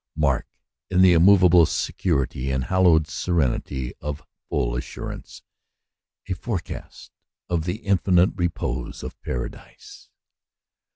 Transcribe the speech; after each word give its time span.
Mark, 0.15 0.47
in 0.89 1.03
the 1.03 1.13
immovable 1.13 1.67
security 1.67 2.49
and 2.49 2.63
hallowed 2.63 3.05
serenity 3.07 3.93
of 4.01 4.25
full 4.49 4.75
assurance, 4.75 5.43
a 6.27 6.33
forecaste 6.33 7.11
of 7.49 7.65
the 7.65 7.81
infinite 7.85 8.31
repose 8.35 9.03
of 9.03 9.21
Paradise. 9.21 10.09